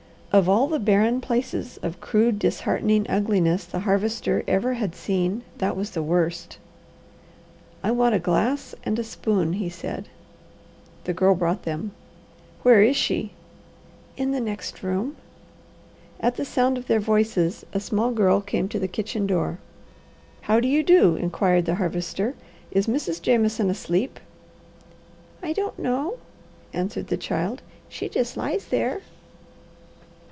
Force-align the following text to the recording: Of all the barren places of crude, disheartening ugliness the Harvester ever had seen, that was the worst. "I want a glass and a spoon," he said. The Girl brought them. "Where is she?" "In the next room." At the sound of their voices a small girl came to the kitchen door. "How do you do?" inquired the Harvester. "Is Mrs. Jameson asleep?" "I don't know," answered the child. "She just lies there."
Of 0.33 0.47
all 0.47 0.67
the 0.69 0.79
barren 0.79 1.19
places 1.19 1.75
of 1.83 1.99
crude, 1.99 2.39
disheartening 2.39 3.05
ugliness 3.09 3.65
the 3.65 3.81
Harvester 3.81 4.45
ever 4.47 4.75
had 4.75 4.95
seen, 4.95 5.43
that 5.57 5.75
was 5.75 5.91
the 5.91 6.01
worst. 6.01 6.57
"I 7.83 7.91
want 7.91 8.15
a 8.15 8.19
glass 8.19 8.73
and 8.85 8.97
a 8.97 9.03
spoon," 9.03 9.51
he 9.51 9.67
said. 9.67 10.07
The 11.03 11.11
Girl 11.11 11.35
brought 11.35 11.63
them. 11.63 11.91
"Where 12.63 12.81
is 12.81 12.95
she?" 12.95 13.33
"In 14.15 14.31
the 14.31 14.39
next 14.39 14.83
room." 14.83 15.17
At 16.21 16.37
the 16.37 16.45
sound 16.45 16.77
of 16.77 16.87
their 16.87 17.01
voices 17.01 17.65
a 17.73 17.81
small 17.81 18.11
girl 18.11 18.39
came 18.39 18.69
to 18.69 18.79
the 18.79 18.87
kitchen 18.87 19.27
door. 19.27 19.59
"How 20.43 20.61
do 20.61 20.67
you 20.69 20.81
do?" 20.81 21.17
inquired 21.17 21.65
the 21.65 21.75
Harvester. 21.75 22.35
"Is 22.71 22.87
Mrs. 22.87 23.21
Jameson 23.21 23.69
asleep?" 23.69 24.17
"I 25.43 25.51
don't 25.51 25.77
know," 25.77 26.19
answered 26.71 27.07
the 27.07 27.17
child. 27.17 27.61
"She 27.89 28.07
just 28.07 28.37
lies 28.37 28.67
there." 28.67 29.01